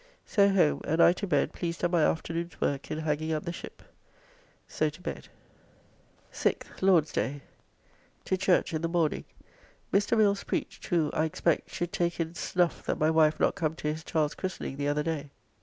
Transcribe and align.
So 0.25 0.49
home 0.49 0.81
and 0.85 0.99
I 0.99 1.13
to 1.13 1.27
bed 1.27 1.53
pleased 1.53 1.83
at 1.83 1.91
my 1.91 2.03
afternoon's 2.03 2.59
work 2.59 2.89
in 2.89 2.97
hanging 2.97 3.33
up 3.33 3.45
the 3.45 3.53
shipp. 3.53 3.83
So 4.67 4.89
to 4.89 4.99
bed. 4.99 5.27
6th 6.33 6.81
(Lord's 6.81 7.11
day). 7.11 7.43
To 8.25 8.35
church 8.35 8.73
in 8.73 8.81
the 8.81 8.87
morning; 8.87 9.25
Mr. 9.93 10.17
Mills 10.17 10.43
preached, 10.43 10.87
who, 10.87 11.11
I 11.13 11.25
expect, 11.25 11.69
should 11.69 11.93
take 11.93 12.19
in 12.19 12.33
snuffe 12.33 12.77
[anger] 12.79 12.85
that 12.87 12.97
my 12.99 13.11
wife 13.11 13.39
not 13.39 13.53
come 13.53 13.75
to 13.75 13.93
his 13.93 14.03
child's 14.03 14.33
christening 14.33 14.77
the 14.77 14.87
other 14.87 15.03
day. 15.03 15.29